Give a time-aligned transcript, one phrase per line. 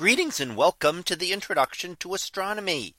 [0.00, 2.94] Greetings and welcome to the introduction to astronomy.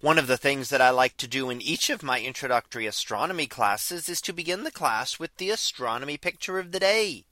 [0.00, 3.46] One of the things that I like to do in each of my introductory astronomy
[3.46, 7.26] classes is to begin the class with the astronomy picture of the day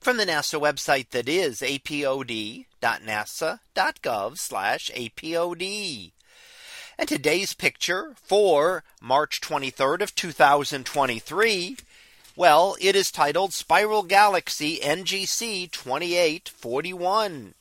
[0.00, 2.66] from the NASA website that is apod.nasa.gov
[5.20, 6.12] apod.
[6.98, 11.76] And today's picture for March 23rd of 2023.
[12.34, 17.52] Well, it is titled Spiral Galaxy NGC 2841.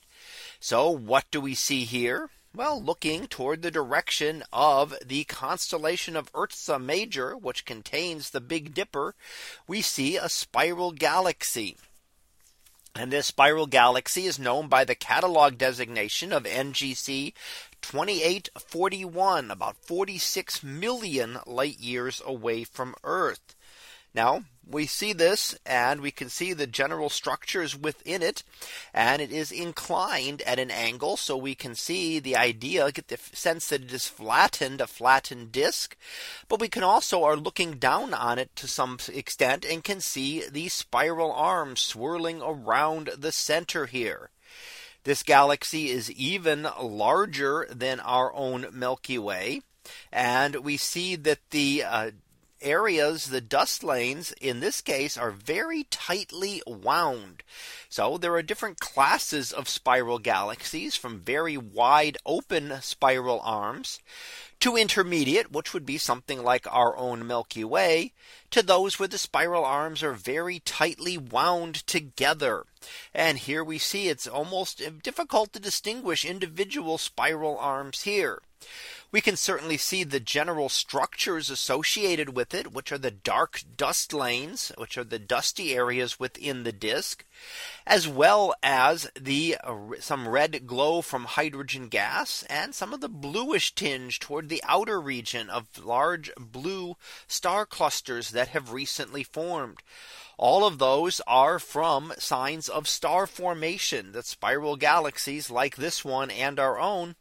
[0.60, 2.30] So what do we see here?
[2.54, 8.74] Well, looking toward the direction of the constellation of Ursa Major, which contains the Big
[8.74, 9.14] Dipper,
[9.68, 11.78] we see a spiral galaxy.
[12.96, 17.34] And this spiral galaxy is known by the catalog designation of NGC
[17.84, 23.56] 2841, about 46 million light years away from Earth.
[24.18, 28.42] Now, we see this and we can see the general structures within it
[28.92, 33.20] and it is inclined at an angle so we can see the idea get the
[33.34, 35.96] sense that it is flattened a flattened disk
[36.50, 40.42] but we can also are looking down on it to some extent and can see
[40.50, 44.32] the spiral arms swirling around the center here
[45.04, 49.62] this galaxy is even larger than our own Milky Way
[50.12, 52.12] and we see that the uh,
[52.62, 57.44] areas, the dust lanes in this case are very tightly wound.
[57.90, 64.00] So there are different classes of spiral galaxies from very wide open spiral arms
[64.60, 68.14] to intermediate, which would be something like our own Milky Way,
[68.50, 72.64] to those where the spiral arms are very tightly wound together.
[73.14, 78.40] And here we see it's almost difficult to distinguish individual spiral arms here.
[79.10, 84.12] We can certainly see the general structures associated with it, which are the dark dust
[84.14, 87.24] lanes, which are the dusty areas within the disk,
[87.86, 93.08] as well as the uh, some red glow from hydrogen gas and some of the
[93.08, 96.98] bluish tinge toward the outer region of large blue
[97.28, 99.80] star clusters that have recently formed.
[100.38, 106.30] All of those are from signs of star formation that spiral galaxies like this one
[106.30, 107.16] and our own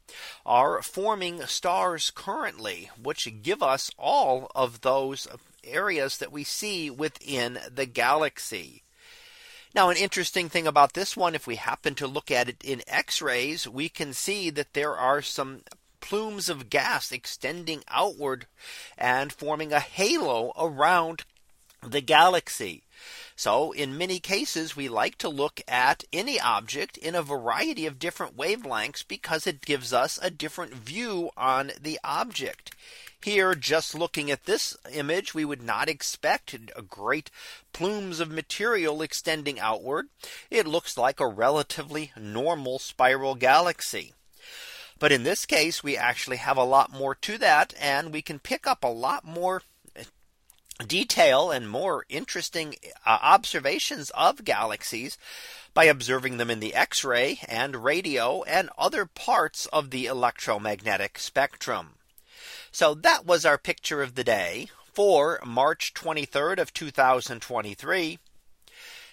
[0.45, 5.27] are forming stars currently, which give us all of those
[5.65, 8.83] areas that we see within the galaxy.
[9.75, 12.83] Now, an interesting thing about this one, if we happen to look at it in
[12.87, 15.63] X rays, we can see that there are some
[16.01, 18.47] plumes of gas extending outward
[18.99, 21.25] and forming a halo around
[21.83, 22.83] the galaxy.
[23.39, 27.99] So in many cases, we like to look at any object in a variety of
[27.99, 32.73] different wavelengths because it gives us a different view on the object.
[33.23, 36.57] Here, just looking at this image, we would not expect
[36.89, 37.31] great
[37.75, 40.09] plumes of material extending outward.
[40.51, 44.15] It looks like a relatively normal spiral galaxy.
[44.99, 48.39] But in this case, we actually have a lot more to that, and we can
[48.39, 49.61] pick up a lot more
[50.85, 52.75] detail and more interesting
[53.07, 55.17] uh, observations of galaxies
[55.73, 61.91] by observing them in the X-ray and radio and other parts of the electromagnetic spectrum.
[62.71, 68.19] So that was our picture of the day for March 23rd of 2023.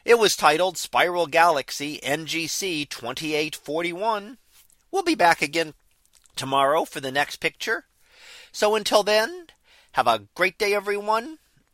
[0.06, 4.38] It was titled Spiral Galaxy NGC 2841.
[4.92, 5.74] We'll be back again
[6.36, 7.86] tomorrow for the next picture.
[8.52, 9.48] So until then,
[9.94, 11.40] have a great day everyone